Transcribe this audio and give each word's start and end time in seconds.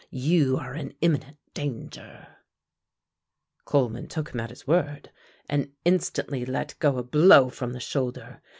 you 0.09 0.57
are 0.57 0.73
in 0.73 0.95
imminent 1.01 1.37
danger." 1.53 2.27
Coleman 3.65 4.07
took 4.07 4.29
him 4.33 4.39
at 4.39 4.49
his 4.49 4.65
word 4.65 5.11
and 5.47 5.73
instantly 5.85 6.43
let 6.43 6.73
go 6.79 6.97
a 6.97 7.03
blow 7.03 7.51
from 7.51 7.73
the 7.73 7.79
shoulder. 7.79 8.41